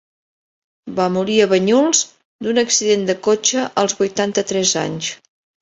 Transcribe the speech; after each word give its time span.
Va 0.99 1.05
morir 1.17 1.35
a 1.43 1.47
Banyuls 1.51 2.01
d'un 2.47 2.63
accident 2.63 3.07
de 3.11 3.19
cotxe 3.31 3.69
als 3.83 3.97
vuitanta-tres 4.03 4.77
anys. 4.89 5.13